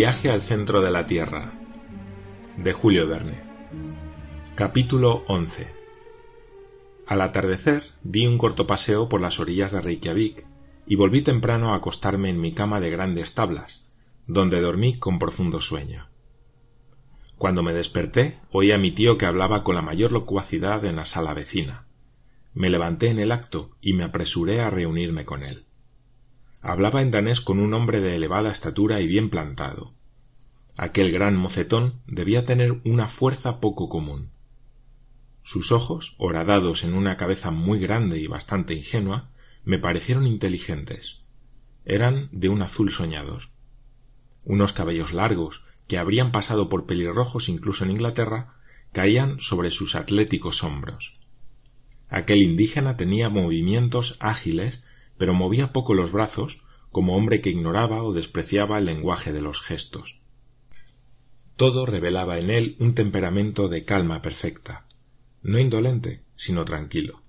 Viaje 0.00 0.30
al 0.30 0.42
centro 0.42 0.80
de 0.80 0.92
la 0.92 1.06
Tierra 1.06 1.54
de 2.56 2.72
Julio 2.72 3.08
Verne 3.08 3.42
Capítulo 4.54 5.24
11 5.26 5.74
Al 7.04 7.20
atardecer 7.20 7.82
di 8.04 8.24
un 8.24 8.38
corto 8.38 8.64
paseo 8.64 9.08
por 9.08 9.20
las 9.20 9.40
orillas 9.40 9.72
de 9.72 9.80
Reykjavik 9.80 10.46
y 10.86 10.94
volví 10.94 11.22
temprano 11.22 11.72
a 11.72 11.78
acostarme 11.78 12.28
en 12.28 12.40
mi 12.40 12.52
cama 12.52 12.78
de 12.78 12.90
grandes 12.90 13.34
tablas, 13.34 13.82
donde 14.28 14.60
dormí 14.60 15.00
con 15.00 15.18
profundo 15.18 15.60
sueño. 15.60 16.08
Cuando 17.36 17.64
me 17.64 17.72
desperté 17.72 18.38
oí 18.52 18.70
a 18.70 18.78
mi 18.78 18.92
tío 18.92 19.18
que 19.18 19.26
hablaba 19.26 19.64
con 19.64 19.74
la 19.74 19.82
mayor 19.82 20.12
locuacidad 20.12 20.84
en 20.84 20.94
la 20.94 21.06
sala 21.06 21.34
vecina. 21.34 21.88
Me 22.54 22.70
levanté 22.70 23.08
en 23.08 23.18
el 23.18 23.32
acto 23.32 23.72
y 23.80 23.94
me 23.94 24.04
apresuré 24.04 24.60
a 24.60 24.70
reunirme 24.70 25.24
con 25.24 25.42
él. 25.42 25.67
Hablaba 26.60 27.02
en 27.02 27.10
danés 27.10 27.40
con 27.40 27.60
un 27.60 27.72
hombre 27.74 28.00
de 28.00 28.16
elevada 28.16 28.50
estatura 28.50 29.00
y 29.00 29.06
bien 29.06 29.30
plantado. 29.30 29.92
Aquel 30.76 31.10
gran 31.12 31.36
mocetón 31.36 32.00
debía 32.06 32.44
tener 32.44 32.80
una 32.84 33.08
fuerza 33.08 33.60
poco 33.60 33.88
común. 33.88 34.30
Sus 35.42 35.72
ojos, 35.72 36.14
horadados 36.18 36.84
en 36.84 36.94
una 36.94 37.16
cabeza 37.16 37.50
muy 37.50 37.78
grande 37.78 38.18
y 38.18 38.26
bastante 38.26 38.74
ingenua, 38.74 39.30
me 39.64 39.78
parecieron 39.78 40.26
inteligentes. 40.26 41.22
Eran 41.84 42.28
de 42.32 42.48
un 42.48 42.62
azul 42.62 42.90
soñador. 42.90 43.44
Unos 44.44 44.72
cabellos 44.72 45.12
largos, 45.12 45.62
que 45.86 45.98
habrían 45.98 46.32
pasado 46.32 46.68
por 46.68 46.86
pelirrojos 46.86 47.48
incluso 47.48 47.84
en 47.84 47.92
Inglaterra, 47.92 48.54
caían 48.92 49.40
sobre 49.40 49.70
sus 49.70 49.94
atléticos 49.94 50.62
hombros. 50.62 51.14
Aquel 52.08 52.42
indígena 52.42 52.96
tenía 52.96 53.28
movimientos 53.28 54.16
ágiles 54.20 54.82
pero 55.18 55.34
movía 55.34 55.72
poco 55.72 55.94
los 55.94 56.12
brazos, 56.12 56.62
como 56.90 57.16
hombre 57.16 57.40
que 57.40 57.50
ignoraba 57.50 58.02
o 58.02 58.12
despreciaba 58.12 58.78
el 58.78 58.86
lenguaje 58.86 59.32
de 59.32 59.42
los 59.42 59.60
gestos. 59.60 60.20
Todo 61.56 61.86
revelaba 61.86 62.38
en 62.38 62.50
él 62.50 62.76
un 62.78 62.94
temperamento 62.94 63.68
de 63.68 63.84
calma 63.84 64.22
perfecta, 64.22 64.86
no 65.42 65.58
indolente, 65.58 66.22
sino 66.36 66.64
tranquilo. 66.64 67.22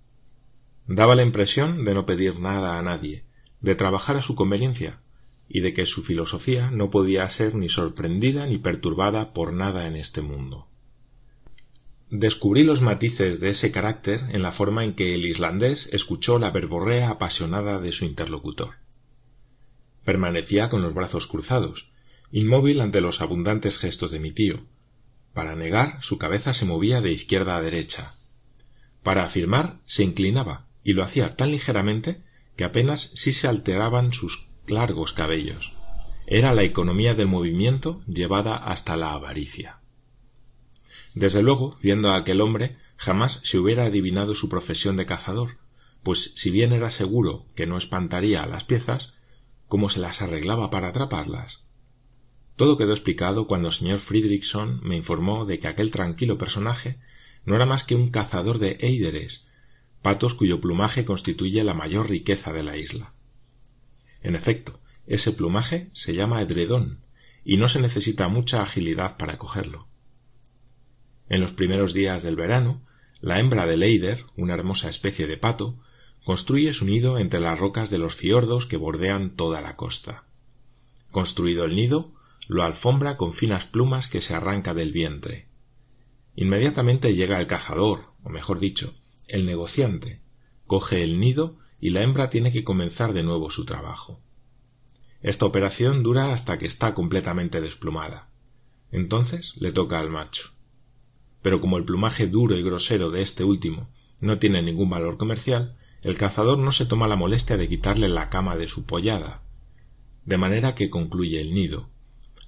Daba 0.85 1.15
la 1.15 1.23
impresión 1.23 1.83
de 1.83 1.93
no 1.93 2.05
pedir 2.05 2.39
nada 2.39 2.79
a 2.79 2.81
nadie, 2.81 3.25
de 3.59 3.75
trabajar 3.75 4.15
a 4.15 4.21
su 4.21 4.35
conveniencia, 4.35 5.01
y 5.47 5.61
de 5.61 5.73
que 5.73 5.87
su 5.87 6.03
filosofía 6.03 6.69
no 6.69 6.91
podía 6.91 7.27
ser 7.27 7.55
ni 7.55 7.69
sorprendida 7.69 8.45
ni 8.45 8.59
perturbada 8.59 9.33
por 9.33 9.51
nada 9.51 9.87
en 9.87 9.95
este 9.95 10.21
mundo. 10.21 10.68
Descubrí 12.11 12.63
los 12.63 12.81
matices 12.81 13.39
de 13.39 13.49
ese 13.49 13.71
carácter 13.71 14.21
en 14.31 14.41
la 14.41 14.51
forma 14.51 14.83
en 14.83 14.95
que 14.95 15.13
el 15.13 15.27
islandés 15.27 15.87
escuchó 15.91 16.39
la 16.39 16.49
verborrea 16.49 17.09
apasionada 17.09 17.79
de 17.79 17.91
su 17.91 18.03
interlocutor. 18.03 18.77
Permanecía 20.05 20.69
con 20.69 20.81
los 20.81 20.95
brazos 20.95 21.27
cruzados, 21.27 21.89
inmóvil 22.31 22.81
ante 22.81 22.99
los 22.99 23.21
abundantes 23.21 23.77
gestos 23.77 24.09
de 24.09 24.19
mi 24.19 24.31
tío. 24.31 24.65
Para 25.35 25.55
negar, 25.55 25.99
su 26.01 26.17
cabeza 26.17 26.55
se 26.55 26.65
movía 26.65 26.99
de 27.01 27.11
izquierda 27.11 27.55
a 27.55 27.61
derecha. 27.61 28.15
Para 29.03 29.23
afirmar, 29.23 29.79
se 29.85 30.03
inclinaba, 30.03 30.65
y 30.83 30.93
lo 30.93 31.03
hacía 31.03 31.35
tan 31.35 31.51
ligeramente 31.51 32.23
que 32.55 32.63
apenas 32.63 33.11
sí 33.13 33.33
se 33.33 33.47
alteraban 33.47 34.13
sus 34.13 34.47
largos 34.67 35.13
cabellos. 35.13 35.73
Era 36.25 36.55
la 36.55 36.63
economía 36.63 37.13
del 37.13 37.27
movimiento 37.27 38.01
llevada 38.07 38.55
hasta 38.55 38.97
la 38.97 39.13
avaricia. 39.13 39.79
Desde 41.13 41.41
luego, 41.41 41.77
viendo 41.81 42.09
a 42.09 42.17
aquel 42.17 42.41
hombre, 42.41 42.77
jamás 42.97 43.41
se 43.43 43.57
hubiera 43.57 43.85
adivinado 43.85 44.35
su 44.35 44.49
profesión 44.49 44.95
de 44.95 45.05
cazador, 45.05 45.57
pues 46.03 46.31
si 46.35 46.51
bien 46.51 46.71
era 46.71 46.91
seguro 46.91 47.45
que 47.55 47.67
no 47.67 47.77
espantaría 47.77 48.43
a 48.43 48.47
las 48.47 48.63
piezas, 48.63 49.13
¿cómo 49.67 49.89
se 49.89 49.99
las 49.99 50.21
arreglaba 50.21 50.69
para 50.69 50.89
atraparlas? 50.89 51.63
Todo 52.55 52.77
quedó 52.77 52.91
explicado 52.91 53.47
cuando 53.47 53.69
el 53.69 53.73
señor 53.73 53.99
Friedrichson 53.99 54.81
me 54.83 54.97
informó 54.97 55.45
de 55.45 55.59
que 55.59 55.67
aquel 55.67 55.91
tranquilo 55.91 56.37
personaje 56.37 56.99
no 57.45 57.55
era 57.55 57.65
más 57.65 57.83
que 57.83 57.95
un 57.95 58.11
cazador 58.11 58.59
de 58.59 58.77
eideres, 58.81 59.45
patos 60.01 60.33
cuyo 60.33 60.61
plumaje 60.61 61.05
constituye 61.05 61.63
la 61.63 61.73
mayor 61.73 62.09
riqueza 62.09 62.53
de 62.53 62.63
la 62.63 62.77
isla. 62.77 63.13
En 64.21 64.35
efecto, 64.35 64.79
ese 65.07 65.31
plumaje 65.31 65.89
se 65.93 66.13
llama 66.13 66.41
edredón, 66.41 66.99
y 67.43 67.57
no 67.57 67.67
se 67.69 67.81
necesita 67.81 68.27
mucha 68.27 68.61
agilidad 68.61 69.17
para 69.17 69.37
cogerlo. 69.37 69.88
En 71.29 71.41
los 71.41 71.53
primeros 71.53 71.93
días 71.93 72.23
del 72.23 72.35
verano, 72.35 72.81
la 73.21 73.39
hembra 73.39 73.67
del 73.67 73.83
eider, 73.83 74.25
una 74.35 74.55
hermosa 74.55 74.89
especie 74.89 75.27
de 75.27 75.37
pato, 75.37 75.77
construye 76.25 76.73
su 76.73 76.85
nido 76.85 77.19
entre 77.19 77.39
las 77.39 77.59
rocas 77.59 77.91
de 77.91 77.99
los 77.99 78.15
fiordos 78.15 78.65
que 78.65 78.77
bordean 78.77 79.35
toda 79.35 79.61
la 79.61 79.75
costa. 79.75 80.23
Construido 81.11 81.65
el 81.65 81.75
nido, 81.75 82.11
lo 82.47 82.63
alfombra 82.63 83.15
con 83.15 83.33
finas 83.33 83.67
plumas 83.67 84.07
que 84.07 84.21
se 84.21 84.33
arranca 84.33 84.73
del 84.73 84.91
vientre. 84.91 85.47
Inmediatamente 86.35 87.13
llega 87.13 87.39
el 87.39 87.47
cazador, 87.47 88.07
o 88.23 88.29
mejor 88.29 88.59
dicho, 88.59 88.95
el 89.27 89.45
negociante, 89.45 90.21
coge 90.65 91.03
el 91.03 91.19
nido 91.19 91.57
y 91.79 91.91
la 91.91 92.01
hembra 92.01 92.29
tiene 92.31 92.51
que 92.51 92.63
comenzar 92.63 93.13
de 93.13 93.23
nuevo 93.23 93.51
su 93.51 93.65
trabajo. 93.65 94.19
Esta 95.21 95.45
operación 95.45 96.01
dura 96.01 96.31
hasta 96.31 96.57
que 96.57 96.65
está 96.65 96.95
completamente 96.95 97.61
desplumada. 97.61 98.29
Entonces 98.91 99.53
le 99.57 99.71
toca 99.71 99.99
al 99.99 100.09
macho 100.09 100.53
pero 101.41 101.61
como 101.61 101.77
el 101.77 101.85
plumaje 101.85 102.27
duro 102.27 102.57
y 102.57 102.63
grosero 102.63 103.11
de 103.11 103.21
este 103.21 103.43
último 103.43 103.89
no 104.21 104.39
tiene 104.39 104.61
ningún 104.61 104.89
valor 104.89 105.17
comercial, 105.17 105.77
el 106.01 106.17
cazador 106.17 106.57
no 106.57 106.71
se 106.71 106.85
toma 106.85 107.07
la 107.07 107.15
molestia 107.15 107.57
de 107.57 107.67
quitarle 107.67 108.09
la 108.09 108.29
cama 108.29 108.55
de 108.57 108.67
su 108.67 108.85
pollada, 108.85 109.41
de 110.25 110.37
manera 110.37 110.75
que 110.75 110.89
concluye 110.89 111.41
el 111.41 111.53
nido. 111.53 111.89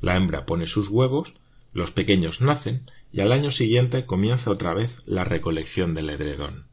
La 0.02 0.16
hembra 0.16 0.46
pone 0.46 0.68
sus 0.68 0.90
huevos, 0.90 1.34
los 1.74 1.92
pequeños 1.92 2.42
nacen 2.42 2.90
y 3.12 3.22
al 3.22 3.32
año 3.32 3.52
siguiente 3.52 4.06
comienza 4.06 4.52
otra 4.52 4.74
vez 4.74 5.04
la 5.06 5.24
recolección 5.24 5.94
del 5.94 6.10
edredón. 6.10 6.68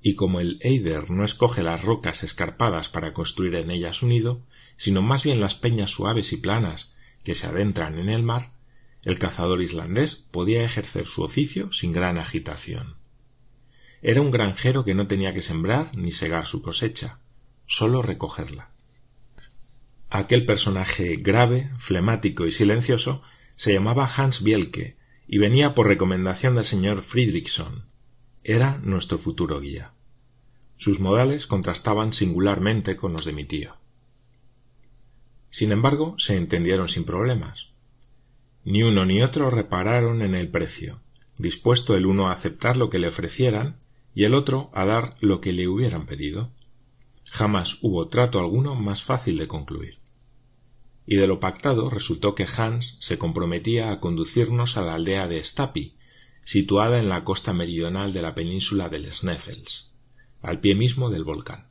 Y 0.00 0.14
como 0.14 0.40
el 0.40 0.58
eider 0.62 1.10
no 1.10 1.24
escoge 1.24 1.62
las 1.62 1.82
rocas 1.82 2.24
escarpadas 2.24 2.88
para 2.88 3.12
construir 3.12 3.54
en 3.54 3.70
ellas 3.70 3.96
su 3.96 4.08
nido, 4.08 4.42
sino 4.76 5.00
más 5.00 5.22
bien 5.22 5.40
las 5.40 5.54
peñas 5.54 5.90
suaves 5.90 6.32
y 6.32 6.36
planas 6.38 6.92
que 7.22 7.34
se 7.34 7.46
adentran 7.46 7.98
en 7.98 8.08
el 8.08 8.24
mar, 8.24 8.52
el 9.04 9.18
cazador 9.18 9.62
islandés 9.62 10.16
podía 10.30 10.64
ejercer 10.64 11.06
su 11.06 11.22
oficio 11.22 11.72
sin 11.72 11.92
gran 11.92 12.18
agitación. 12.18 12.96
Era 14.00 14.20
un 14.20 14.30
granjero 14.30 14.84
que 14.84 14.94
no 14.94 15.06
tenía 15.06 15.34
que 15.34 15.42
sembrar 15.42 15.96
ni 15.96 16.12
segar 16.12 16.46
su 16.46 16.62
cosecha, 16.62 17.20
sólo 17.66 18.02
recogerla. 18.02 18.70
Aquel 20.10 20.44
personaje 20.44 21.16
grave, 21.16 21.70
flemático 21.78 22.46
y 22.46 22.52
silencioso 22.52 23.22
se 23.56 23.72
llamaba 23.72 24.10
Hans 24.14 24.42
Bielke 24.42 24.96
y 25.26 25.38
venía 25.38 25.74
por 25.74 25.86
recomendación 25.86 26.54
del 26.54 26.64
señor 26.64 27.02
Friedrichson. 27.02 27.86
Era 28.44 28.78
nuestro 28.82 29.18
futuro 29.18 29.60
guía. 29.60 29.92
Sus 30.76 31.00
modales 31.00 31.46
contrastaban 31.46 32.12
singularmente 32.12 32.96
con 32.96 33.12
los 33.12 33.24
de 33.24 33.32
mi 33.32 33.44
tío. 33.44 33.76
Sin 35.48 35.70
embargo, 35.70 36.16
se 36.18 36.36
entendieron 36.36 36.88
sin 36.88 37.04
problemas. 37.04 37.71
Ni 38.64 38.82
uno 38.82 39.04
ni 39.04 39.22
otro 39.22 39.50
repararon 39.50 40.22
en 40.22 40.34
el 40.34 40.48
precio, 40.48 41.00
dispuesto 41.38 41.96
el 41.96 42.06
uno 42.06 42.28
a 42.28 42.32
aceptar 42.32 42.76
lo 42.76 42.90
que 42.90 42.98
le 42.98 43.08
ofrecieran 43.08 43.76
y 44.14 44.24
el 44.24 44.34
otro 44.34 44.70
a 44.72 44.84
dar 44.84 45.16
lo 45.20 45.40
que 45.40 45.52
le 45.52 45.68
hubieran 45.68 46.06
pedido. 46.06 46.50
Jamás 47.30 47.78
hubo 47.82 48.08
trato 48.08 48.38
alguno 48.38 48.74
más 48.74 49.02
fácil 49.02 49.38
de 49.38 49.48
concluir. 49.48 49.98
Y 51.06 51.16
de 51.16 51.26
lo 51.26 51.40
pactado 51.40 51.90
resultó 51.90 52.34
que 52.34 52.46
Hans 52.56 52.96
se 53.00 53.18
comprometía 53.18 53.90
a 53.90 53.98
conducirnos 53.98 54.76
a 54.76 54.82
la 54.82 54.94
aldea 54.94 55.26
de 55.26 55.42
Stapi, 55.42 55.96
situada 56.44 56.98
en 56.98 57.08
la 57.08 57.24
costa 57.24 57.52
meridional 57.52 58.12
de 58.12 58.22
la 58.22 58.34
península 58.34 58.88
del 58.88 59.12
Sneffels, 59.12 59.92
al 60.40 60.60
pie 60.60 60.74
mismo 60.74 61.10
del 61.10 61.24
volcán. 61.24 61.66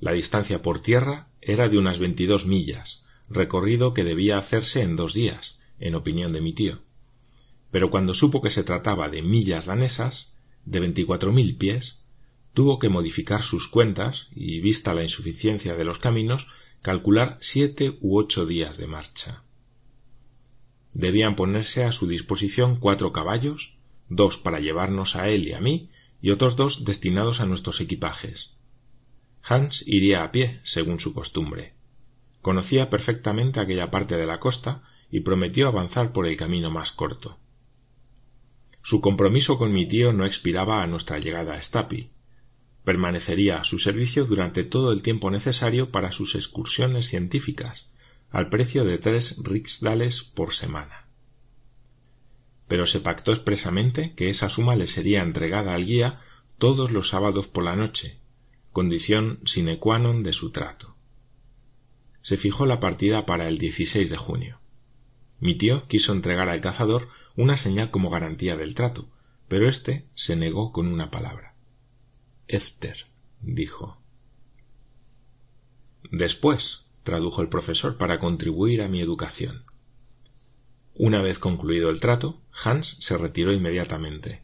La 0.00 0.12
distancia 0.12 0.62
por 0.62 0.80
tierra 0.80 1.28
era 1.40 1.68
de 1.68 1.78
unas 1.78 1.98
veintidós 1.98 2.46
millas, 2.46 3.04
recorrido 3.28 3.94
que 3.94 4.04
debía 4.04 4.38
hacerse 4.38 4.82
en 4.82 4.96
dos 4.96 5.14
días, 5.14 5.57
en 5.80 5.94
opinión 5.94 6.32
de 6.32 6.40
mi 6.40 6.52
tío. 6.52 6.80
Pero 7.70 7.90
cuando 7.90 8.14
supo 8.14 8.40
que 8.40 8.50
se 8.50 8.64
trataba 8.64 9.08
de 9.08 9.22
millas 9.22 9.66
danesas, 9.66 10.32
de 10.64 10.80
veinticuatro 10.80 11.32
mil 11.32 11.56
pies, 11.56 11.98
tuvo 12.54 12.78
que 12.78 12.88
modificar 12.88 13.42
sus 13.42 13.68
cuentas 13.68 14.28
y, 14.34 14.60
vista 14.60 14.94
la 14.94 15.02
insuficiencia 15.02 15.74
de 15.74 15.84
los 15.84 15.98
caminos, 15.98 16.48
calcular 16.82 17.38
siete 17.40 17.98
u 18.00 18.18
ocho 18.18 18.46
días 18.46 18.78
de 18.78 18.86
marcha. 18.86 19.42
Debían 20.94 21.36
ponerse 21.36 21.84
a 21.84 21.92
su 21.92 22.06
disposición 22.06 22.76
cuatro 22.76 23.12
caballos, 23.12 23.76
dos 24.08 24.38
para 24.38 24.60
llevarnos 24.60 25.16
a 25.16 25.28
él 25.28 25.46
y 25.46 25.52
a 25.52 25.60
mí, 25.60 25.90
y 26.20 26.30
otros 26.30 26.56
dos 26.56 26.84
destinados 26.84 27.40
a 27.40 27.46
nuestros 27.46 27.80
equipajes. 27.80 28.54
Hans 29.42 29.84
iría 29.86 30.24
a 30.24 30.32
pie, 30.32 30.60
según 30.62 30.98
su 30.98 31.14
costumbre. 31.14 31.74
Conocía 32.42 32.90
perfectamente 32.90 33.60
aquella 33.60 33.90
parte 33.90 34.16
de 34.16 34.26
la 34.26 34.40
costa 34.40 34.82
y 35.10 35.20
prometió 35.20 35.68
avanzar 35.68 36.12
por 36.12 36.26
el 36.26 36.36
camino 36.36 36.70
más 36.70 36.92
corto. 36.92 37.38
Su 38.82 39.00
compromiso 39.00 39.58
con 39.58 39.72
mi 39.72 39.86
tío 39.86 40.12
no 40.12 40.24
expiraba 40.24 40.82
a 40.82 40.86
nuestra 40.86 41.18
llegada 41.18 41.54
a 41.54 41.62
Stapi. 41.62 42.10
Permanecería 42.84 43.58
a 43.58 43.64
su 43.64 43.78
servicio 43.78 44.24
durante 44.24 44.64
todo 44.64 44.92
el 44.92 45.02
tiempo 45.02 45.30
necesario 45.30 45.90
para 45.90 46.12
sus 46.12 46.34
excursiones 46.34 47.06
científicas, 47.06 47.88
al 48.30 48.48
precio 48.48 48.84
de 48.84 48.98
tres 48.98 49.36
rixdales 49.42 50.22
por 50.22 50.54
semana. 50.54 51.06
Pero 52.66 52.86
se 52.86 53.00
pactó 53.00 53.32
expresamente 53.32 54.14
que 54.14 54.28
esa 54.30 54.48
suma 54.48 54.76
le 54.76 54.86
sería 54.86 55.22
entregada 55.22 55.74
al 55.74 55.86
guía 55.86 56.20
todos 56.58 56.90
los 56.90 57.08
sábados 57.08 57.46
por 57.46 57.64
la 57.64 57.76
noche, 57.76 58.18
condición 58.72 59.40
sine 59.44 59.78
qua 59.78 59.98
non 59.98 60.22
de 60.22 60.32
su 60.32 60.50
trato. 60.50 60.96
Se 62.22 62.36
fijó 62.36 62.66
la 62.66 62.80
partida 62.80 63.26
para 63.26 63.48
el 63.48 63.58
16 63.58 64.10
de 64.10 64.16
junio. 64.16 64.57
Mi 65.40 65.54
tío 65.54 65.86
quiso 65.86 66.12
entregar 66.12 66.48
al 66.48 66.60
cazador 66.60 67.08
una 67.36 67.56
señal 67.56 67.90
como 67.90 68.10
garantía 68.10 68.56
del 68.56 68.74
trato, 68.74 69.08
pero 69.48 69.68
éste 69.68 70.06
se 70.14 70.36
negó 70.36 70.72
con 70.72 70.88
una 70.88 71.10
palabra. 71.10 71.54
Éfter, 72.48 73.06
dijo. 73.40 74.00
Después, 76.10 76.84
tradujo 77.02 77.42
el 77.42 77.48
profesor 77.48 77.96
para 77.96 78.18
contribuir 78.18 78.82
a 78.82 78.88
mi 78.88 79.00
educación. 79.00 79.64
Una 80.94 81.22
vez 81.22 81.38
concluido 81.38 81.90
el 81.90 82.00
trato, 82.00 82.40
Hans 82.64 82.96
se 82.98 83.16
retiró 83.16 83.52
inmediatamente. 83.52 84.42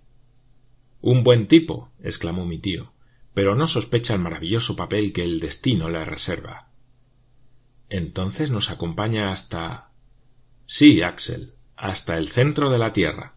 Un 1.00 1.25
buen 1.25 1.49
tipo. 1.49 1.91
exclamó 2.00 2.46
mi 2.46 2.58
tío, 2.58 2.93
pero 3.35 3.56
no 3.56 3.67
sospecha 3.67 4.14
el 4.14 4.20
maravilloso 4.20 4.76
papel 4.76 5.12
que 5.12 5.25
el 5.25 5.41
destino 5.41 5.91
le 5.91 6.05
reserva. 6.05 6.70
Entonces 7.88 8.50
nos 8.50 8.70
acompaña 8.70 9.32
hasta. 9.32 9.91
Sí, 10.66 11.02
Axel, 11.02 11.55
hasta 11.76 12.16
el 12.16 12.28
centro 12.28 12.70
de 12.70 12.78
la 12.78 12.93
Tierra. 12.93 13.34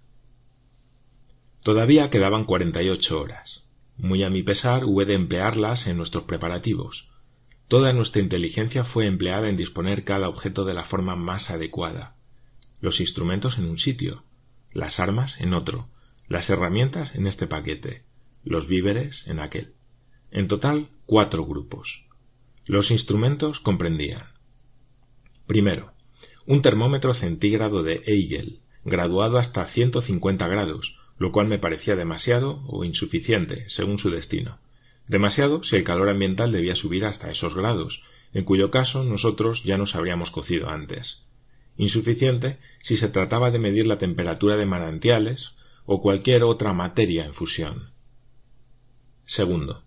Todavía 1.61 2.09
quedaban 2.09 2.45
cuarenta 2.45 2.81
y 2.81 2.89
ocho 2.89 3.19
horas. 3.19 3.65
Muy 3.97 4.23
a 4.23 4.29
mi 4.29 4.43
pesar 4.43 4.85
hube 4.85 5.05
de 5.05 5.15
emplearlas 5.15 5.87
en 5.87 5.97
nuestros 5.97 6.23
preparativos. 6.23 7.09
Toda 7.67 7.91
nuestra 7.91 8.21
inteligencia 8.21 8.85
fue 8.85 9.07
empleada 9.07 9.49
en 9.49 9.57
disponer 9.57 10.05
cada 10.05 10.29
objeto 10.29 10.63
de 10.63 10.73
la 10.73 10.85
forma 10.85 11.17
más 11.17 11.49
adecuada. 11.49 12.15
Los 12.79 13.01
instrumentos 13.01 13.57
en 13.57 13.65
un 13.65 13.77
sitio, 13.77 14.23
las 14.71 15.01
armas 15.01 15.41
en 15.41 15.53
otro, 15.53 15.89
las 16.29 16.49
herramientas 16.49 17.13
en 17.15 17.27
este 17.27 17.45
paquete, 17.45 18.05
los 18.45 18.67
víveres 18.67 19.25
en 19.27 19.41
aquel. 19.41 19.73
En 20.31 20.47
total, 20.47 20.87
cuatro 21.05 21.45
grupos. 21.45 22.05
Los 22.65 22.91
instrumentos 22.91 23.59
comprendían 23.59 24.27
Primero, 25.45 25.93
un 26.47 26.61
termómetro 26.61 27.13
centígrado 27.13 27.83
de 27.83 28.01
Eigel, 28.07 28.61
graduado 28.85 29.37
hasta 29.37 29.65
150 29.65 30.47
grados, 30.47 30.97
lo 31.19 31.33
cual 31.33 31.47
me 31.47 31.59
parecía 31.59 31.97
demasiado 31.97 32.63
o 32.67 32.85
insuficiente, 32.85 33.65
según 33.67 33.97
su 33.97 34.09
destino. 34.09 34.57
Demasiado 35.07 35.63
si 35.63 35.75
el 35.75 35.83
calor 35.83 36.09
ambiental 36.09 36.53
debía 36.53 36.75
subir 36.75 37.05
hasta 37.05 37.29
esos 37.29 37.53
grados, 37.53 38.01
en 38.33 38.45
cuyo 38.45 38.71
caso 38.71 39.03
nosotros 39.03 39.63
ya 39.63 39.77
nos 39.77 39.95
habríamos 39.95 40.31
cocido 40.31 40.69
antes. 40.69 41.23
Insuficiente 41.75 42.59
si 42.81 42.95
se 42.95 43.09
trataba 43.09 43.51
de 43.51 43.59
medir 43.59 43.85
la 43.85 43.97
temperatura 43.97 44.55
de 44.55 44.65
manantiales 44.65 45.53
o 45.85 46.01
cualquier 46.01 46.43
otra 46.43 46.71
materia 46.71 47.25
en 47.25 47.33
fusión. 47.33 47.91
Segundo, 49.25 49.83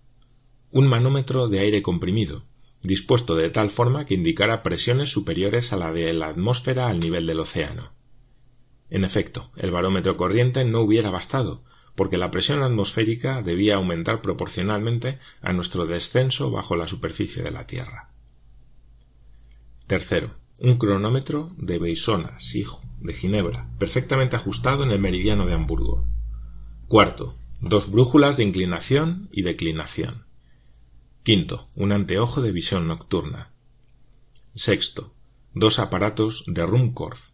un 0.73 0.87
manómetro 0.87 1.49
de 1.49 1.61
aire 1.61 1.81
comprimido, 1.81 2.45
dispuesto 2.83 3.37
de 3.37 3.51
tal 3.51 3.71
forma 3.71 4.07
que 4.07 4.15
indicara 4.15 4.63
presiones 4.63 5.11
superiores 5.11 5.73
a 5.73 5.77
la 5.77 5.93
de 5.93 6.13
la 6.13 6.29
atmósfera 6.29 6.89
al 6.89 7.01
nivel 7.01 7.27
del 7.27 7.41
océano. 7.41 7.93
En 8.89 9.05
efecto, 9.05 9.51
el 9.57 9.71
barómetro 9.71 10.17
corriente 10.17 10.65
no 10.65 10.81
hubiera 10.81 11.11
bastado, 11.11 11.63
porque 11.95 12.19
la 12.19 12.31
presión 12.31 12.63
atmosférica 12.63 13.43
debía 13.43 13.77
aumentar 13.77 14.23
proporcionalmente 14.23 15.19
a 15.43 15.53
nuestro 15.53 15.87
descenso 15.87 16.51
bajo 16.51 16.77
la 16.77 16.87
superficie 16.87 17.43
de 17.43 17.51
la 17.51 17.67
Tierra. 17.67 18.11
Tercero, 19.87 20.35
un 20.59 20.79
cronómetro 20.79 21.51
de 21.57 21.79
Beisonas, 21.79 22.55
hijo, 22.55 22.81
de 23.01 23.15
Ginebra, 23.15 23.69
perfectamente 23.79 24.37
ajustado 24.37 24.85
en 24.85 24.91
el 24.91 24.99
meridiano 24.99 25.47
de 25.47 25.55
Hamburgo. 25.55 26.07
Cuarto, 26.89 27.37
dos 27.61 27.91
brújulas 27.91 28.37
de 28.37 28.45
inclinación 28.45 29.29
y 29.33 29.43
declinación. 29.43 30.25
Quinto, 31.23 31.69
un 31.77 31.93
anteojo 31.93 32.41
de 32.41 32.51
visión 32.51 32.89
nocturna. 32.89 33.51
Sexto, 34.55 35.13
dos 35.53 35.79
aparatos 35.79 36.45
de 36.47 36.65
Ruhmkorff, 36.65 37.29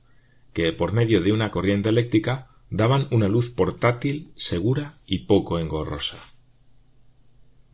que 0.52 0.72
por 0.72 0.92
medio 0.92 1.20
de 1.20 1.32
una 1.32 1.52
corriente 1.52 1.90
eléctrica 1.90 2.48
daban 2.68 3.06
una 3.12 3.28
luz 3.28 3.50
portátil, 3.50 4.32
segura 4.34 4.98
y 5.06 5.20
poco 5.20 5.60
engorrosa. 5.60 6.18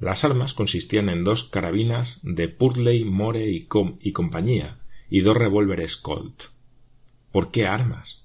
Las 0.00 0.22
armas 0.24 0.52
consistían 0.52 1.08
en 1.08 1.24
dos 1.24 1.44
carabinas 1.44 2.18
de 2.22 2.48
Purley, 2.48 3.04
More 3.04 3.48
y, 3.48 3.66
y 4.00 4.12
compañía 4.12 4.80
y 5.08 5.20
dos 5.20 5.36
revólveres 5.36 5.96
Colt. 5.96 6.44
¿Por 7.30 7.50
qué 7.50 7.66
armas? 7.66 8.22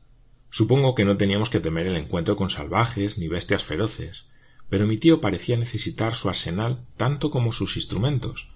Supongo 0.50 0.94
que 0.94 1.06
no 1.06 1.16
teníamos 1.16 1.50
que 1.50 1.62
temer 1.62 1.88
el 1.88 1.95
encuentro 1.95 2.36
con 2.36 2.50
salvajes 2.50 3.18
ni 3.18 3.30
bestias 3.30 3.63
feroces, 3.63 4.25
pero 4.69 4.85
mi 4.85 4.97
tío 4.97 5.21
parecía 5.21 5.57
necesitar 5.57 6.15
su 6.15 6.29
arsenal 6.29 6.85
tanto 6.97 7.31
como 7.31 7.51
sus 7.51 7.75
instrumentos. 7.75 8.49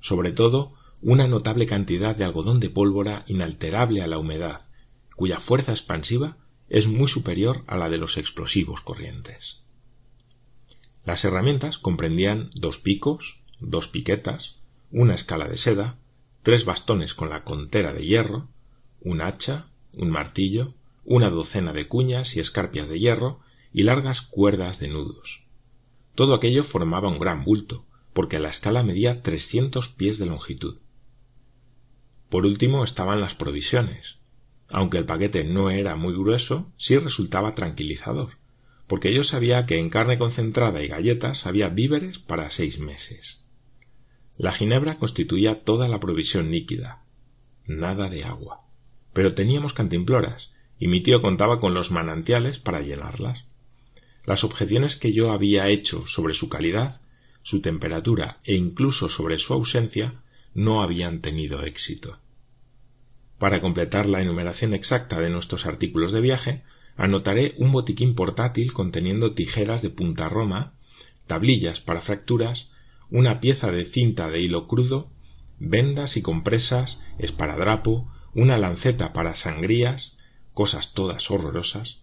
Sobre 0.00 0.32
todo, 0.32 0.74
una 1.02 1.26
notable 1.26 1.66
cantidad 1.66 2.14
de 2.14 2.24
algodón 2.24 2.60
de 2.60 2.70
pólvora 2.70 3.24
inalterable 3.26 4.02
a 4.02 4.06
la 4.06 4.18
humedad, 4.18 4.66
cuya 5.16 5.40
fuerza 5.40 5.72
expansiva 5.72 6.36
es 6.68 6.86
muy 6.86 7.08
superior 7.08 7.64
a 7.66 7.76
la 7.76 7.88
de 7.88 7.98
los 7.98 8.16
explosivos 8.16 8.80
corrientes. 8.80 9.62
Las 11.04 11.24
herramientas 11.24 11.78
comprendían 11.78 12.50
dos 12.54 12.78
picos, 12.78 13.40
dos 13.60 13.88
piquetas, 13.88 14.58
una 14.90 15.14
escala 15.14 15.46
de 15.48 15.56
seda, 15.56 15.98
tres 16.42 16.64
bastones 16.64 17.14
con 17.14 17.30
la 17.30 17.44
contera 17.44 17.92
de 17.92 18.04
hierro, 18.04 18.48
un 19.00 19.20
hacha, 19.20 19.66
un 19.94 20.10
martillo, 20.10 20.74
una 21.04 21.30
docena 21.30 21.72
de 21.72 21.86
cuñas 21.86 22.36
y 22.36 22.40
escarpias 22.40 22.88
de 22.88 22.98
hierro 22.98 23.40
y 23.76 23.82
largas 23.82 24.22
cuerdas 24.22 24.80
de 24.80 24.88
nudos. 24.88 25.42
Todo 26.14 26.32
aquello 26.32 26.64
formaba 26.64 27.10
un 27.10 27.18
gran 27.18 27.44
bulto, 27.44 27.84
porque 28.14 28.38
la 28.38 28.48
escala 28.48 28.82
medía 28.82 29.20
trescientos 29.20 29.90
pies 29.90 30.18
de 30.18 30.24
longitud. 30.24 30.80
Por 32.30 32.46
último 32.46 32.84
estaban 32.84 33.20
las 33.20 33.34
provisiones, 33.34 34.16
aunque 34.70 34.96
el 34.96 35.04
paquete 35.04 35.44
no 35.44 35.68
era 35.68 35.94
muy 35.94 36.14
grueso, 36.14 36.72
sí 36.78 36.96
resultaba 36.96 37.54
tranquilizador, 37.54 38.38
porque 38.86 39.12
yo 39.12 39.24
sabía 39.24 39.66
que 39.66 39.78
en 39.78 39.90
carne 39.90 40.16
concentrada 40.16 40.82
y 40.82 40.88
galletas 40.88 41.44
había 41.44 41.68
víveres 41.68 42.18
para 42.18 42.48
seis 42.48 42.78
meses. 42.78 43.44
La 44.38 44.52
ginebra 44.52 44.96
constituía 44.96 45.64
toda 45.64 45.86
la 45.86 46.00
provisión 46.00 46.50
líquida, 46.50 47.02
nada 47.66 48.08
de 48.08 48.24
agua. 48.24 48.62
Pero 49.12 49.34
teníamos 49.34 49.74
cantimploras, 49.74 50.54
y 50.78 50.88
mi 50.88 51.02
tío 51.02 51.20
contaba 51.20 51.60
con 51.60 51.74
los 51.74 51.90
manantiales 51.90 52.58
para 52.58 52.80
llenarlas. 52.80 53.44
Las 54.26 54.42
objeciones 54.42 54.96
que 54.96 55.12
yo 55.12 55.32
había 55.32 55.68
hecho 55.68 56.06
sobre 56.06 56.34
su 56.34 56.48
calidad, 56.48 57.00
su 57.42 57.60
temperatura 57.60 58.38
e 58.44 58.54
incluso 58.54 59.08
sobre 59.08 59.38
su 59.38 59.54
ausencia 59.54 60.20
no 60.52 60.82
habían 60.82 61.20
tenido 61.20 61.62
éxito. 61.62 62.18
Para 63.38 63.60
completar 63.60 64.06
la 64.06 64.20
enumeración 64.20 64.74
exacta 64.74 65.20
de 65.20 65.30
nuestros 65.30 65.64
artículos 65.64 66.12
de 66.12 66.20
viaje, 66.20 66.62
anotaré 66.96 67.54
un 67.58 67.70
botiquín 67.70 68.14
portátil 68.14 68.72
conteniendo 68.72 69.32
tijeras 69.32 69.82
de 69.82 69.90
punta 69.90 70.28
roma, 70.28 70.72
tablillas 71.26 71.80
para 71.80 72.00
fracturas, 72.00 72.70
una 73.10 73.38
pieza 73.38 73.70
de 73.70 73.84
cinta 73.84 74.28
de 74.28 74.40
hilo 74.40 74.66
crudo, 74.66 75.10
vendas 75.60 76.16
y 76.16 76.22
compresas, 76.22 77.00
esparadrapo, 77.18 78.10
una 78.34 78.58
lanceta 78.58 79.12
para 79.12 79.34
sangrías, 79.34 80.16
cosas 80.52 80.94
todas 80.94 81.30
horrorosas, 81.30 82.00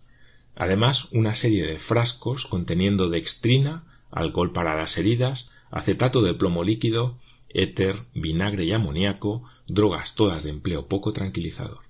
además 0.56 1.08
una 1.12 1.36
serie 1.36 1.66
de 1.66 1.80
frascos 1.80 2.46
conteniendo 2.46 3.10
dextrina, 3.10 3.84
alcohol 4.12 4.52
para 4.52 4.76
las 4.76 4.98
heridas, 4.98 5.50
acetato 5.72 6.22
de 6.22 6.34
plomo 6.34 6.64
líquido, 6.64 7.18
éter, 7.50 8.04
vinagre 8.14 8.66
y 8.66 8.72
amoníaco, 8.72 9.44
drogas 9.68 10.16
todas 10.16 10.44
de 10.44 10.50
empleo 10.50 10.88
poco 10.88 11.14
tranquilizador. 11.14 11.82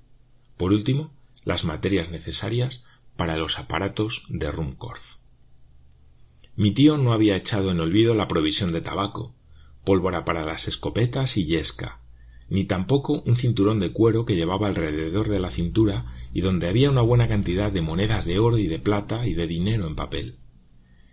Por 0.58 0.72
último, 0.72 1.12
las 1.46 1.66
materias 1.66 2.10
necesarias 2.10 2.84
para 3.18 3.38
los 3.38 3.60
aparatos 3.60 4.24
de 4.30 4.52
Ruhmkorff. 4.52 5.18
Mi 6.56 6.72
tío 6.72 6.98
no 6.98 7.14
había 7.14 7.36
echado 7.36 7.72
en 7.72 7.80
olvido 7.80 8.14
la 8.14 8.28
provisión 8.28 8.72
de 8.72 8.82
tabaco, 8.82 9.34
pólvora 9.84 10.24
para 10.24 10.46
las 10.46 10.68
escopetas 10.68 11.36
y 11.38 11.46
yesca, 11.46 12.00
ni 12.50 12.66
tampoco 12.66 13.22
un 13.26 13.36
cinturón 13.36 13.80
de 13.80 13.92
cuero 13.92 14.26
que 14.26 14.36
llevaba 14.36 14.68
alrededor 14.68 15.30
de 15.30 15.40
la 15.40 15.50
cintura 15.50 16.06
y 16.34 16.42
donde 16.42 16.68
había 16.68 16.90
una 16.90 17.02
buena 17.02 17.28
cantidad 17.28 17.72
de 17.72 17.82
monedas 17.82 18.26
de 18.26 18.40
oro 18.40 18.58
y 18.58 18.68
de 18.68 18.80
plata 18.80 19.26
y 19.28 19.34
de 19.34 19.48
dinero 19.48 19.88
en 19.88 19.96
papel. 19.96 20.38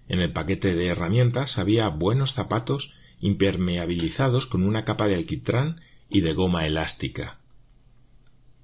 En 0.09 0.21
el 0.21 0.33
paquete 0.33 0.75
de 0.75 0.89
herramientas 0.89 1.59
había 1.59 1.89
buenos 1.89 2.33
zapatos 2.33 2.93
impermeabilizados 3.21 4.47
con 4.47 4.63
una 4.63 4.85
capa 4.85 5.07
de 5.07 5.15
alquitrán 5.15 5.81
y 6.09 6.23
de 6.23 6.33
goma 6.33 6.67
elástica. 6.67 7.39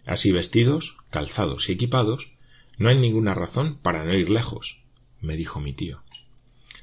Así 0.05 0.33
vestidos, 0.33 0.97
calzados 1.11 1.69
y 1.69 1.73
equipados, 1.73 2.33
no 2.79 2.89
hay 2.89 2.99
ninguna 2.99 3.35
razón 3.35 3.79
para 3.83 4.05
no 4.05 4.15
ir 4.15 4.29
lejos, 4.29 4.83
me 5.21 5.37
dijo 5.37 5.61
mi 5.61 5.73
tío. 5.73 6.03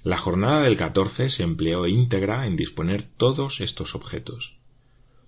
La 0.04 0.18
jornada 0.18 0.62
del 0.62 0.76
14 0.76 1.30
se 1.30 1.44
empleó 1.44 1.88
íntegra 1.88 2.46
en 2.46 2.58
disponer 2.58 3.04
todos 3.04 3.62
estos 3.62 3.96
objetos. 3.96 4.58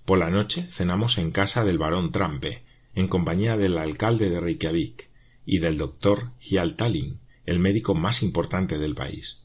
Por 0.05 0.19
la 0.19 0.29
noche 0.29 0.67
cenamos 0.69 1.17
en 1.17 1.31
casa 1.31 1.65
del 1.65 1.79
barón 1.79 2.11
Trampe, 2.11 2.63
en 2.93 3.07
compañía 3.07 3.57
del 3.57 3.77
alcalde 3.77 4.29
de 4.29 4.39
Reykjavik 4.39 5.09
y 5.45 5.57
del 5.57 5.79
doctor 5.79 6.29
Hjaltalin, 6.39 7.19
el 7.45 7.59
médico 7.59 7.95
más 7.95 8.21
importante 8.21 8.77
del 8.77 8.93
país. 8.93 9.41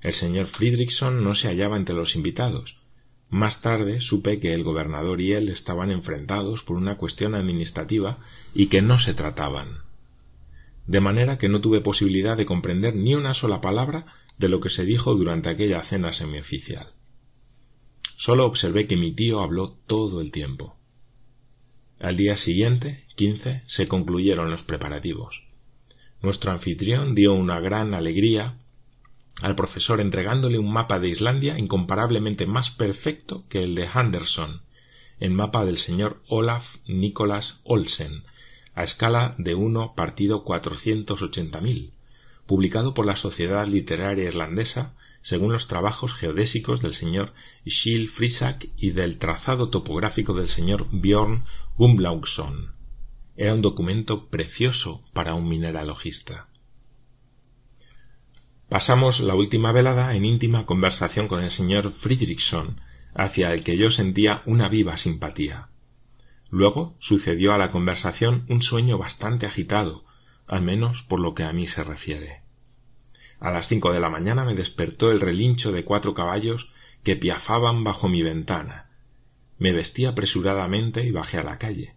El 0.00 0.12
señor 0.12 0.46
Friedrichson 0.46 1.22
no 1.22 1.34
se 1.34 1.48
hallaba 1.48 1.76
entre 1.76 1.94
los 1.94 2.16
invitados. 2.16 2.78
Más 3.28 3.60
tarde 3.60 4.00
supe 4.00 4.40
que 4.40 4.54
el 4.54 4.62
gobernador 4.62 5.20
y 5.20 5.32
él 5.32 5.48
estaban 5.48 5.90
enfrentados 5.90 6.62
por 6.62 6.76
una 6.76 6.96
cuestión 6.96 7.34
administrativa 7.34 8.18
y 8.54 8.68
que 8.68 8.82
no 8.82 8.98
se 8.98 9.14
trataban. 9.14 9.82
De 10.86 11.00
manera 11.00 11.36
que 11.36 11.48
no 11.48 11.60
tuve 11.60 11.80
posibilidad 11.80 12.36
de 12.36 12.46
comprender 12.46 12.94
ni 12.94 13.14
una 13.14 13.34
sola 13.34 13.60
palabra 13.60 14.06
de 14.38 14.48
lo 14.48 14.60
que 14.60 14.70
se 14.70 14.84
dijo 14.84 15.14
durante 15.14 15.50
aquella 15.50 15.82
cena 15.82 16.12
semioficial. 16.12 16.95
Solo 18.16 18.46
observé 18.46 18.86
que 18.86 18.96
mi 18.96 19.12
tío 19.12 19.40
habló 19.40 19.76
todo 19.86 20.20
el 20.20 20.32
tiempo. 20.32 20.74
Al 22.00 22.16
día 22.16 22.36
siguiente, 22.36 23.04
quince, 23.14 23.62
se 23.66 23.86
concluyeron 23.86 24.50
los 24.50 24.62
preparativos. 24.62 25.42
Nuestro 26.22 26.50
anfitrión 26.50 27.14
dio 27.14 27.34
una 27.34 27.60
gran 27.60 27.94
alegría 27.94 28.56
al 29.42 29.54
profesor 29.54 30.00
entregándole 30.00 30.58
un 30.58 30.72
mapa 30.72 30.98
de 30.98 31.08
Islandia 31.08 31.58
incomparablemente 31.58 32.46
más 32.46 32.70
perfecto 32.70 33.44
que 33.50 33.62
el 33.62 33.74
de 33.74 33.86
Anderson, 33.92 34.62
el 35.20 35.32
mapa 35.32 35.66
del 35.66 35.76
señor 35.76 36.22
Olaf 36.26 36.76
Nicholas 36.86 37.60
Olsen, 37.64 38.24
a 38.74 38.82
escala 38.82 39.34
de 39.36 39.54
uno 39.54 39.94
partido 39.94 40.42
cuatrocientos 40.42 41.20
ochenta 41.20 41.60
mil, 41.60 41.92
publicado 42.46 42.94
por 42.94 43.04
la 43.04 43.16
Sociedad 43.16 43.66
Literaria 43.66 44.24
Irlandesa 44.24 44.94
según 45.26 45.52
los 45.52 45.66
trabajos 45.66 46.14
geodésicos 46.14 46.82
del 46.82 46.92
señor 46.92 47.32
Schill 47.66 48.08
Frisak 48.08 48.68
y 48.76 48.92
del 48.92 49.18
trazado 49.18 49.70
topográfico 49.70 50.34
del 50.34 50.46
señor 50.46 50.86
Bjorn 50.92 51.42
Gumblaugsson. 51.76 52.76
Era 53.34 53.52
un 53.52 53.60
documento 53.60 54.28
precioso 54.28 55.02
para 55.12 55.34
un 55.34 55.48
mineralogista. 55.48 56.46
Pasamos 58.68 59.18
la 59.18 59.34
última 59.34 59.72
velada 59.72 60.14
en 60.14 60.24
íntima 60.24 60.64
conversación 60.64 61.26
con 61.26 61.42
el 61.42 61.50
señor 61.50 61.90
Friedrichson, 61.90 62.80
hacia 63.12 63.52
el 63.52 63.64
que 63.64 63.76
yo 63.76 63.90
sentía 63.90 64.42
una 64.46 64.68
viva 64.68 64.96
simpatía. 64.96 65.70
Luego 66.50 66.94
sucedió 67.00 67.52
a 67.52 67.58
la 67.58 67.72
conversación 67.72 68.46
un 68.48 68.62
sueño 68.62 68.96
bastante 68.96 69.46
agitado, 69.46 70.04
al 70.46 70.62
menos 70.62 71.02
por 71.02 71.18
lo 71.18 71.34
que 71.34 71.42
a 71.42 71.52
mí 71.52 71.66
se 71.66 71.82
refiere. 71.82 72.45
A 73.38 73.50
las 73.50 73.68
cinco 73.68 73.92
de 73.92 74.00
la 74.00 74.08
mañana 74.08 74.44
me 74.44 74.54
despertó 74.54 75.10
el 75.12 75.20
relincho 75.20 75.72
de 75.72 75.84
cuatro 75.84 76.14
caballos 76.14 76.70
que 77.02 77.16
piafaban 77.16 77.84
bajo 77.84 78.08
mi 78.08 78.22
ventana. 78.22 78.90
Me 79.58 79.72
vestí 79.72 80.04
apresuradamente 80.04 81.04
y 81.04 81.10
bajé 81.10 81.38
a 81.38 81.44
la 81.44 81.58
calle. 81.58 81.94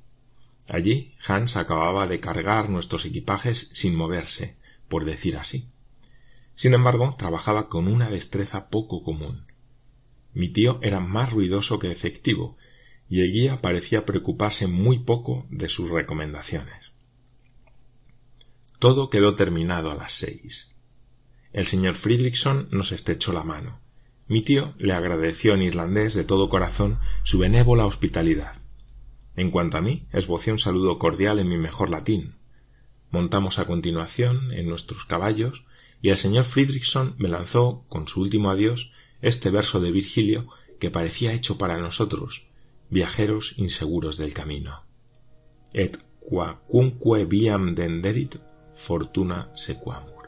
Allí 0.67 1.15
Hans 1.25 1.55
acababa 1.55 2.07
de 2.07 2.19
cargar 2.19 2.69
nuestros 2.69 3.05
equipajes 3.05 3.69
sin 3.73 3.95
moverse, 3.95 4.55
por 4.87 5.05
decir 5.05 5.37
así. 5.37 5.67
Sin 6.55 6.73
embargo, 6.73 7.15
trabajaba 7.17 7.69
con 7.69 7.87
una 7.87 8.09
destreza 8.09 8.69
poco 8.69 9.03
común. 9.03 9.45
Mi 10.33 10.49
tío 10.49 10.79
era 10.83 10.99
más 10.99 11.31
ruidoso 11.31 11.79
que 11.79 11.91
efectivo, 11.91 12.57
y 13.09 13.21
el 13.21 13.31
guía 13.31 13.61
parecía 13.61 14.05
preocuparse 14.05 14.67
muy 14.67 14.99
poco 14.99 15.47
de 15.49 15.69
sus 15.69 15.89
recomendaciones. 15.89 16.91
Todo 18.77 19.09
quedó 19.09 19.35
terminado 19.35 19.89
a 19.89 19.95
las 19.95 20.13
seis. 20.13 20.75
El 21.51 21.65
señor 21.65 21.95
Friedrichson 21.95 22.67
nos 22.71 22.91
estrechó 22.91 23.33
la 23.33 23.43
mano. 23.43 23.79
Mi 24.27 24.41
tío 24.41 24.73
le 24.77 24.93
agradeció 24.93 25.55
en 25.55 25.63
irlandés 25.63 26.13
de 26.13 26.23
todo 26.23 26.49
corazón 26.49 26.99
su 27.23 27.39
benévola 27.39 27.87
hospitalidad. 27.87 28.53
En 29.35 29.49
cuanto 29.49 29.77
a 29.77 29.81
mí, 29.81 30.05
esbocé 30.11 30.51
un 30.51 30.59
saludo 30.59 30.99
cordial 30.99 31.39
en 31.39 31.49
mi 31.49 31.57
mejor 31.57 31.89
latín. 31.89 32.35
Montamos 33.09 33.57
a 33.57 33.65
continuación 33.65 34.51
en 34.53 34.69
nuestros 34.69 35.05
caballos 35.05 35.63
y 36.01 36.09
el 36.09 36.17
señor 36.17 36.43
Friedrichson 36.43 37.15
me 37.17 37.29
lanzó, 37.29 37.83
con 37.89 38.07
su 38.07 38.21
último 38.21 38.51
adiós, 38.51 38.91
este 39.21 39.49
verso 39.49 39.79
de 39.79 39.91
Virgilio 39.91 40.47
que 40.79 40.91
parecía 40.91 41.33
hecho 41.33 41.57
para 41.57 41.79
nosotros, 41.79 42.45
viajeros 42.89 43.55
inseguros 43.57 44.17
del 44.17 44.33
camino. 44.33 44.83
Et 45.73 45.97
quacunque 46.19 47.25
viam 47.25 47.75
denderit 47.75 48.37
fortuna 48.75 49.51
sequamus. 49.55 50.18